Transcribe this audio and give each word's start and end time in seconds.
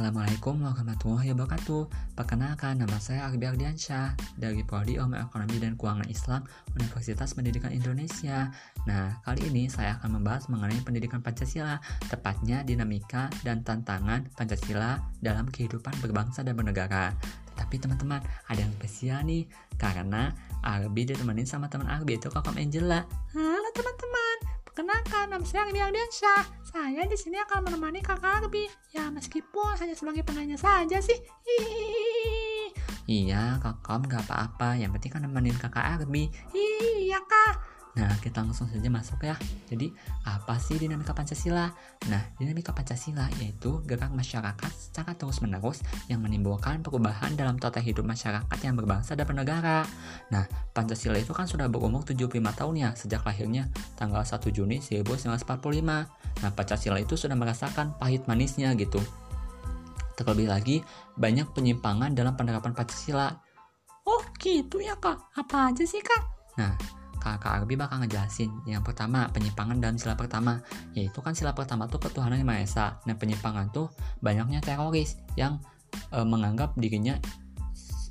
Assalamualaikum 0.00 0.64
warahmatullahi 0.64 1.28
wabarakatuh. 1.36 2.16
Perkenalkan, 2.16 2.80
nama 2.80 2.96
saya 2.96 3.28
Arbi 3.28 3.44
Ardiansyah 3.44 4.16
dari 4.40 4.64
Prodi 4.64 4.96
Ilmu 4.96 5.12
Ekonomi 5.12 5.60
dan 5.60 5.76
Keuangan 5.76 6.08
Islam 6.08 6.40
Universitas 6.72 7.36
Pendidikan 7.36 7.68
Indonesia. 7.68 8.48
Nah, 8.88 9.20
kali 9.20 9.52
ini 9.52 9.68
saya 9.68 10.00
akan 10.00 10.16
membahas 10.16 10.48
mengenai 10.48 10.80
pendidikan 10.80 11.20
Pancasila, 11.20 11.76
tepatnya 12.08 12.64
dinamika 12.64 13.28
dan 13.44 13.60
tantangan 13.60 14.24
Pancasila 14.40 15.04
dalam 15.20 15.44
kehidupan 15.52 15.92
berbangsa 16.00 16.40
dan 16.48 16.56
bernegara. 16.56 17.12
Tapi 17.60 17.76
teman-teman, 17.76 18.24
ada 18.48 18.56
yang 18.56 18.72
spesial 18.80 19.20
nih, 19.28 19.44
karena 19.76 20.32
Arbi 20.64 21.12
ditemenin 21.12 21.44
sama 21.44 21.68
teman 21.68 21.92
Arbi 21.92 22.16
itu 22.16 22.32
Kokom 22.32 22.56
Angela. 22.56 23.04
Teman-teman, 23.36 23.49
Perkenalkan, 24.70 25.34
nama 25.34 25.42
saya 25.42 25.66
Arbi 25.66 25.82
Ardiansyah. 25.82 26.62
Saya 26.62 27.02
di 27.02 27.18
sini 27.18 27.42
akan 27.42 27.66
menemani 27.66 27.98
kakak 28.06 28.46
Arbi. 28.46 28.70
Ya, 28.94 29.10
meskipun 29.10 29.74
hanya 29.74 29.98
sebagai 29.98 30.22
penanya 30.22 30.54
saja 30.54 31.02
sih. 31.02 31.18
Hihihi. 31.42 32.70
Iya, 33.10 33.58
Kokom 33.58 34.06
gak 34.06 34.30
apa-apa, 34.30 34.78
yang 34.78 34.94
penting 34.94 35.10
kan 35.10 35.26
nemenin 35.26 35.58
kakak 35.58 35.98
Arbi. 35.98 36.30
Iya, 36.54 37.18
Kak. 37.18 37.79
Nah, 37.98 38.14
kita 38.22 38.46
langsung 38.46 38.70
saja 38.70 38.86
masuk 38.86 39.26
ya. 39.26 39.34
Jadi, 39.66 39.90
apa 40.22 40.54
sih 40.62 40.78
dinamika 40.78 41.10
Pancasila? 41.10 41.74
Nah, 42.06 42.22
dinamika 42.38 42.70
Pancasila 42.70 43.26
yaitu 43.42 43.82
gerak 43.82 44.14
masyarakat 44.14 44.70
secara 44.70 45.18
terus-menerus 45.18 45.82
yang 46.06 46.22
menimbulkan 46.22 46.86
perubahan 46.86 47.34
dalam 47.34 47.58
tata 47.58 47.82
hidup 47.82 48.06
masyarakat 48.06 48.58
yang 48.62 48.78
berbangsa 48.78 49.18
dan 49.18 49.26
bernegara. 49.26 49.82
Nah, 50.30 50.46
Pancasila 50.70 51.18
itu 51.18 51.34
kan 51.34 51.50
sudah 51.50 51.66
berumur 51.66 52.06
75 52.06 52.30
tahun 52.54 52.74
ya 52.78 52.90
sejak 52.94 53.26
lahirnya 53.26 53.66
tanggal 53.98 54.22
1 54.22 54.54
Juni 54.54 54.78
1945. 54.78 56.06
Nah, 56.46 56.50
Pancasila 56.54 57.02
itu 57.02 57.18
sudah 57.18 57.34
merasakan 57.34 57.98
pahit 57.98 58.22
manisnya 58.30 58.70
gitu. 58.78 59.02
Terlebih 60.14 60.46
lagi, 60.46 60.76
banyak 61.18 61.50
penyimpangan 61.50 62.14
dalam 62.14 62.38
penerapan 62.38 62.70
Pancasila. 62.70 63.34
Oh, 64.06 64.22
gitu 64.38 64.78
ya, 64.78 64.94
Kak. 64.94 65.34
Apa 65.34 65.74
aja 65.74 65.82
sih, 65.82 66.04
Kak? 66.04 66.22
Nah, 66.60 66.99
kakak 67.20 67.62
Arbi 67.62 67.76
bakal 67.76 68.00
ngejelasin. 68.00 68.50
Yang 68.64 68.90
pertama 68.90 69.28
penyimpangan 69.30 69.76
dalam 69.78 69.96
sila 70.00 70.16
pertama. 70.16 70.64
Yaitu 70.96 71.20
kan 71.20 71.36
sila 71.36 71.52
pertama 71.52 71.86
tuh 71.86 72.00
ketuhanan 72.00 72.40
yang 72.40 72.48
maha 72.48 72.64
esa. 72.64 72.86
Nah 73.04 73.14
penyimpangan 73.14 73.68
tuh 73.70 73.92
banyaknya 74.24 74.64
teroris 74.64 75.20
yang 75.36 75.60
e, 76.10 76.18
menganggap 76.24 76.72
dirinya 76.80 77.20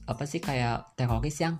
apa 0.09 0.25
sih 0.25 0.41
kayak 0.41 0.93
teroris 0.97 1.37
yang 1.41 1.57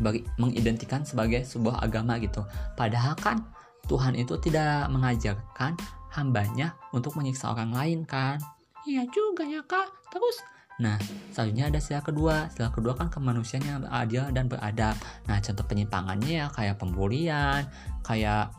bagi, 0.00 0.24
mengidentikan 0.40 1.04
sebagai 1.04 1.44
sebuah 1.44 1.84
agama 1.84 2.16
gitu. 2.22 2.46
Padahal 2.78 3.18
kan 3.18 3.44
Tuhan 3.90 4.14
itu 4.16 4.38
tidak 4.38 4.88
mengajarkan 4.88 5.76
hambanya 6.14 6.76
untuk 6.94 7.18
menyiksa 7.18 7.50
orang 7.50 7.74
lain 7.74 8.00
kan? 8.06 8.38
Iya 8.86 9.06
juga 9.10 9.46
ya, 9.46 9.62
Kak. 9.62 9.88
Terus, 10.10 10.36
Nah, 10.80 10.96
selanjutnya 11.34 11.68
ada 11.68 11.80
sila 11.82 12.00
kedua. 12.00 12.48
Sila 12.54 12.72
kedua 12.72 12.96
kan 12.96 13.12
kemanusiaan 13.12 13.64
yang 13.64 13.84
adil 13.90 14.24
dan 14.32 14.48
beradab. 14.48 14.96
Nah, 15.28 15.36
contoh 15.42 15.64
penyimpangannya 15.68 16.44
ya 16.44 16.46
kayak 16.48 16.80
pembulian, 16.80 17.68
kayak 18.06 18.54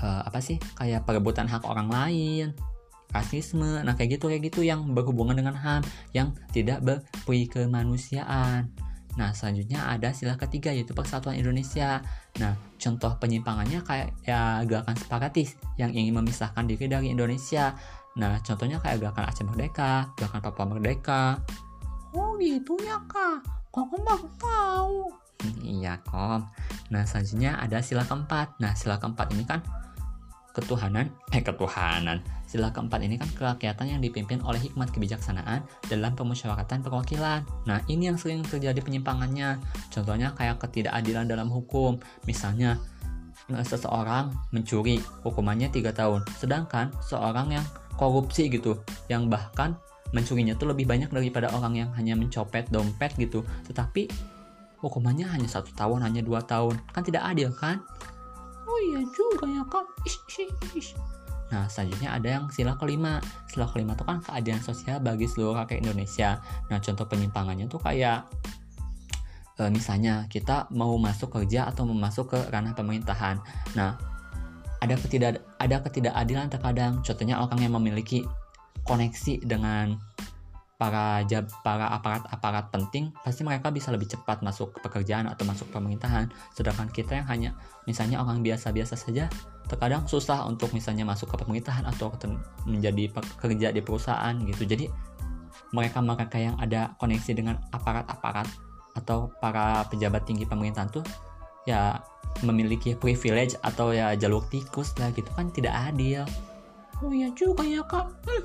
eh, 0.00 0.22
apa 0.24 0.38
sih? 0.40 0.56
Kayak 0.78 1.04
perebutan 1.04 1.44
hak 1.44 1.66
orang 1.68 1.92
lain, 1.92 2.56
rasisme. 3.12 3.82
Nah, 3.82 3.92
kayak 3.98 4.16
gitu 4.18 4.30
kayak 4.30 4.42
gitu 4.48 4.60
yang 4.64 4.96
berhubungan 4.96 5.36
dengan 5.36 5.54
HAM 5.58 5.82
yang 6.16 6.32
tidak 6.54 6.80
berperi 6.80 7.50
kemanusiaan. 7.50 8.70
Nah, 9.18 9.34
selanjutnya 9.34 9.90
ada 9.90 10.14
sila 10.14 10.38
ketiga 10.38 10.70
yaitu 10.70 10.94
Persatuan 10.94 11.34
Indonesia. 11.34 11.98
Nah, 12.38 12.54
contoh 12.78 13.10
penyimpangannya 13.18 13.82
kayak 13.82 14.14
ya 14.22 14.62
gerakan 14.62 14.94
separatis 14.94 15.58
yang 15.74 15.90
ingin 15.90 16.14
memisahkan 16.14 16.62
diri 16.70 16.86
dari 16.86 17.10
Indonesia. 17.10 17.74
Nah, 18.20 18.36
contohnya 18.44 18.76
kayak 18.84 19.00
gerakan 19.00 19.24
Aceh 19.24 19.44
Merdeka, 19.48 20.12
gerakan 20.12 20.40
Papua 20.44 20.66
Merdeka. 20.68 21.40
oh 22.12 22.36
gitu 22.36 22.76
ya, 22.84 23.00
Kak. 23.08 23.40
Kok 23.72 23.96
baru 24.04 24.28
tahu? 24.36 24.96
Hmm, 25.40 25.56
Iya, 25.64 25.96
Kom. 26.04 26.44
Nah, 26.92 27.02
selanjutnya 27.08 27.56
ada 27.56 27.80
sila 27.80 28.04
keempat. 28.04 28.60
Nah, 28.60 28.76
sila 28.76 29.00
keempat 29.00 29.32
ini 29.32 29.48
kan 29.48 29.64
ketuhanan, 30.50 31.08
eh 31.30 31.40
ketuhanan. 31.40 32.18
Sila 32.50 32.74
keempat 32.74 33.06
ini 33.06 33.14
kan 33.14 33.30
kerakyatan 33.30 33.86
yang 33.94 34.00
dipimpin 34.02 34.42
oleh 34.42 34.58
hikmat 34.58 34.90
kebijaksanaan 34.90 35.62
dalam 35.86 36.12
pemusyawaratan 36.18 36.82
perwakilan. 36.82 37.46
Nah, 37.70 37.78
ini 37.86 38.10
yang 38.10 38.18
sering 38.18 38.42
terjadi 38.42 38.82
penyimpangannya. 38.82 39.62
Contohnya 39.94 40.34
kayak 40.34 40.58
ketidakadilan 40.58 41.30
dalam 41.30 41.46
hukum. 41.46 42.02
Misalnya, 42.26 42.82
seseorang 43.48 44.30
mencuri, 44.54 45.00
hukumannya 45.24 45.72
3 45.72 45.90
tahun. 45.94 46.20
Sedangkan 46.36 46.92
seorang 47.02 47.56
yang 47.56 47.66
korupsi 47.96 48.48
gitu, 48.48 48.80
yang 49.08 49.28
bahkan 49.28 49.76
mencurinya 50.10 50.58
tuh 50.58 50.74
lebih 50.74 50.86
banyak 50.86 51.10
daripada 51.10 51.50
orang 51.54 51.78
yang 51.78 51.90
hanya 51.94 52.18
mencopet 52.18 52.66
dompet 52.70 53.14
gitu. 53.18 53.46
Tetapi 53.70 54.10
hukumannya 54.80 55.28
hanya 55.28 55.46
satu 55.46 55.70
tahun, 55.76 56.02
hanya 56.06 56.24
dua 56.24 56.42
tahun. 56.42 56.80
Kan 56.90 57.02
tidak 57.06 57.26
adil 57.26 57.52
kan? 57.54 57.82
Oh 58.66 58.78
iya 58.90 59.02
juga 59.12 59.46
ya, 59.50 59.62
Kak. 59.66 59.86
Ish, 60.06 60.18
ish, 60.30 60.54
ish. 60.78 60.90
Nah, 61.50 61.66
selanjutnya 61.66 62.14
ada 62.14 62.28
yang 62.38 62.44
sila 62.54 62.78
kelima. 62.78 63.18
Sila 63.50 63.66
kelima 63.66 63.98
itu 63.98 64.06
kan 64.06 64.22
keadilan 64.22 64.62
sosial 64.62 65.02
bagi 65.02 65.26
seluruh 65.26 65.58
rakyat 65.58 65.82
Indonesia. 65.82 66.38
Nah, 66.70 66.78
contoh 66.78 67.04
penyimpangannya 67.10 67.66
tuh 67.66 67.82
kayak 67.82 68.22
e, 69.60 69.68
misalnya 69.68 70.24
kita 70.32 70.72
mau 70.72 70.96
masuk 70.96 71.36
kerja 71.36 71.68
atau 71.68 71.84
mau 71.84 72.08
masuk 72.08 72.32
ke 72.32 72.38
ranah 72.48 72.72
pemerintahan. 72.72 73.36
Nah, 73.76 74.00
ada 74.80 74.96
ketidak 74.96 75.44
ada 75.60 75.76
ketidakadilan 75.84 76.48
terkadang. 76.48 77.04
Contohnya 77.04 77.36
orang 77.36 77.60
yang 77.60 77.76
memiliki 77.76 78.24
koneksi 78.88 79.44
dengan 79.44 80.00
para 80.80 81.20
jab, 81.28 81.44
para 81.60 81.92
aparat-aparat 81.92 82.72
penting 82.72 83.12
pasti 83.20 83.44
mereka 83.44 83.68
bisa 83.68 83.92
lebih 83.92 84.08
cepat 84.08 84.40
masuk 84.40 84.72
ke 84.72 84.78
pekerjaan 84.80 85.28
atau 85.28 85.44
masuk 85.44 85.68
pemerintahan 85.68 86.32
sedangkan 86.56 86.88
kita 86.88 87.20
yang 87.20 87.28
hanya 87.28 87.50
misalnya 87.84 88.16
orang 88.16 88.40
biasa-biasa 88.40 88.96
saja 88.96 89.28
terkadang 89.68 90.08
susah 90.08 90.48
untuk 90.48 90.72
misalnya 90.72 91.04
masuk 91.04 91.28
ke 91.28 91.44
pemerintahan 91.44 91.84
atau 91.84 92.08
menjadi 92.64 93.12
pekerja 93.12 93.76
di 93.76 93.84
perusahaan 93.84 94.32
gitu 94.40 94.64
jadi 94.64 94.88
mereka 95.76 96.00
mereka 96.00 96.40
yang 96.40 96.56
ada 96.56 96.96
koneksi 96.96 97.36
dengan 97.36 97.60
aparat-aparat 97.76 98.48
atau 99.00 99.32
para 99.40 99.82
pejabat 99.88 100.28
tinggi 100.28 100.44
pemerintahan 100.44 100.92
tuh 100.92 101.04
ya 101.64 101.98
memiliki 102.46 102.94
privilege 102.94 103.58
atau 103.64 103.90
ya 103.90 104.14
jalur 104.14 104.44
tikus 104.48 104.94
lah 105.00 105.10
gitu 105.16 105.28
kan 105.34 105.50
tidak 105.50 105.74
adil 105.74 106.24
Oh 107.00 107.08
iya 107.08 107.32
juga 107.32 107.64
ya, 107.64 107.80
Kak. 107.80 108.12
Hmm. 108.28 108.44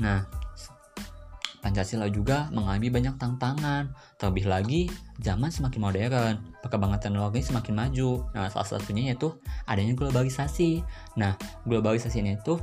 Nah, 0.00 0.20
Pancasila 1.60 2.08
juga 2.08 2.48
mengalami 2.56 2.88
banyak 2.88 3.20
tantangan. 3.20 3.92
Terlebih 4.16 4.48
lagi, 4.48 4.82
zaman 5.20 5.52
semakin 5.52 5.80
modern, 5.82 6.34
perkembangan 6.64 7.04
teknologi 7.04 7.44
semakin 7.44 7.74
maju. 7.76 8.24
Nah, 8.32 8.48
salah 8.48 8.64
satunya 8.64 9.12
yaitu 9.12 9.36
adanya 9.68 9.92
globalisasi. 9.92 10.80
Nah, 11.20 11.36
globalisasi 11.68 12.24
ini 12.24 12.40
tuh 12.40 12.56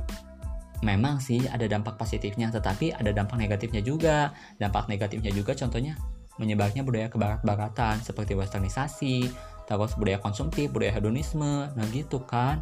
memang 0.84 1.20
sih 1.22 1.44
ada 1.48 1.64
dampak 1.64 1.96
positifnya, 1.96 2.52
tetapi 2.52 2.92
ada 2.92 3.12
dampak 3.12 3.40
negatifnya 3.40 3.80
juga. 3.80 4.32
Dampak 4.60 4.90
negatifnya 4.90 5.32
juga 5.32 5.56
contohnya 5.56 5.96
menyebarnya 6.36 6.84
budaya 6.84 7.08
kebarat-baratan 7.08 8.04
seperti 8.04 8.36
westernisasi, 8.36 9.28
terus 9.64 9.92
budaya 9.96 10.20
konsumtif, 10.20 10.68
budaya 10.68 10.92
hedonisme, 10.92 11.72
nah 11.72 11.86
gitu 11.92 12.20
kan. 12.28 12.60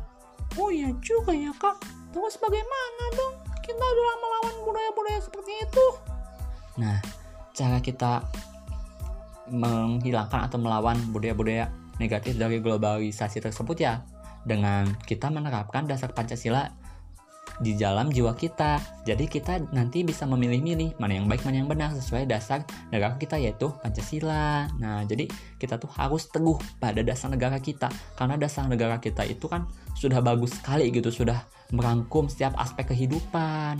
Oh 0.55 0.71
iya 0.71 0.95
juga 1.03 1.35
ya, 1.35 1.51
Kak. 1.55 1.83
Terus 2.15 2.39
bagaimana 2.39 3.05
dong 3.19 3.35
kita 3.65 3.83
dalam 3.83 4.19
melawan 4.23 4.55
budaya-budaya 4.63 5.21
seperti 5.23 5.53
itu? 5.67 5.87
Nah, 6.79 6.99
cara 7.51 7.79
kita 7.83 8.23
menghilangkan 9.51 10.49
atau 10.49 10.59
melawan 10.63 10.97
budaya-budaya 11.11 11.69
negatif 11.99 12.39
dari 12.39 12.59
globalisasi 12.59 13.43
tersebut 13.43 13.77
ya 13.79 14.03
dengan 14.44 14.88
kita 15.05 15.29
menerapkan 15.33 15.88
dasar 15.88 16.12
Pancasila 16.12 16.84
di 17.62 17.79
dalam 17.79 18.11
jiwa 18.11 18.35
kita. 18.35 18.81
Jadi 19.06 19.31
kita 19.31 19.61
nanti 19.71 20.03
bisa 20.03 20.27
memilih-milih 20.27 20.99
mana 20.99 21.19
yang 21.21 21.27
baik, 21.31 21.47
mana 21.47 21.62
yang 21.62 21.71
benar 21.71 21.95
sesuai 21.95 22.27
dasar 22.27 22.67
negara 22.91 23.15
kita 23.15 23.39
yaitu 23.39 23.71
Pancasila. 23.83 24.67
Nah, 24.81 25.06
jadi 25.06 25.29
kita 25.61 25.79
tuh 25.79 25.91
harus 25.95 26.27
teguh 26.31 26.59
pada 26.83 27.05
dasar 27.05 27.31
negara 27.31 27.61
kita 27.62 27.93
karena 28.19 28.35
dasar 28.35 28.67
negara 28.67 28.99
kita 28.99 29.23
itu 29.29 29.47
kan 29.47 29.69
sudah 29.95 30.19
bagus 30.19 30.56
sekali 30.59 30.91
gitu, 30.91 31.12
sudah 31.12 31.47
merangkum 31.71 32.27
setiap 32.27 32.59
aspek 32.59 32.91
kehidupan. 32.91 33.79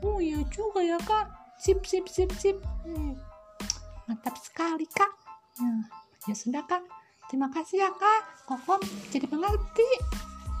Oh 0.00 0.16
iya 0.16 0.40
juga 0.48 0.80
ya, 0.80 0.96
Kak. 0.96 1.28
Sip, 1.60 1.84
sip, 1.84 2.08
sip, 2.08 2.32
sip. 2.40 2.56
Hmm. 2.88 3.12
Mantap 4.08 4.32
sekali, 4.40 4.88
Kak. 4.88 5.12
Ya, 5.60 5.70
ya 6.32 6.34
sudah, 6.34 6.64
Kak. 6.64 6.80
Terima 7.28 7.52
kasih 7.52 7.84
ya, 7.84 7.90
Kak. 7.92 8.48
Kokom 8.48 8.80
jadi 9.12 9.28
mengerti. 9.28 9.90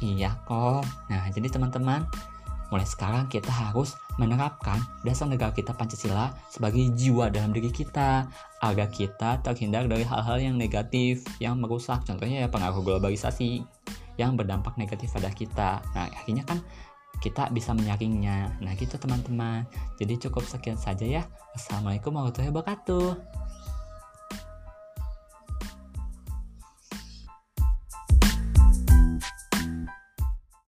Iya 0.00 0.32
kok. 0.48 0.84
Nah, 1.12 1.28
jadi 1.28 1.52
teman-teman, 1.52 2.08
mulai 2.72 2.88
sekarang 2.88 3.28
kita 3.28 3.52
harus 3.52 3.96
menerapkan 4.16 4.80
dasar 5.04 5.28
negara 5.28 5.52
kita 5.52 5.76
Pancasila 5.76 6.32
sebagai 6.48 6.88
jiwa 6.96 7.28
dalam 7.28 7.52
diri 7.52 7.68
kita 7.68 8.24
agar 8.64 8.88
kita 8.88 9.44
terhindar 9.44 9.84
dari 9.90 10.04
hal-hal 10.04 10.40
yang 10.40 10.56
negatif 10.56 11.24
yang 11.36 11.60
merusak. 11.60 12.00
Contohnya 12.08 12.44
ya 12.44 12.48
pengaruh 12.48 12.80
globalisasi 12.80 13.60
yang 14.16 14.36
berdampak 14.36 14.76
negatif 14.80 15.12
pada 15.12 15.28
kita. 15.32 15.84
Nah, 15.92 16.08
akhirnya 16.08 16.48
kan 16.48 16.64
kita 17.20 17.52
bisa 17.52 17.76
menyaringnya. 17.76 18.56
Nah 18.64 18.72
gitu 18.78 18.96
teman-teman. 18.96 19.68
Jadi 20.00 20.16
cukup 20.28 20.48
sekian 20.48 20.80
saja 20.80 21.04
ya. 21.04 21.22
Assalamualaikum 21.52 22.16
warahmatullahi 22.16 22.50
wabarakatuh. 22.50 23.39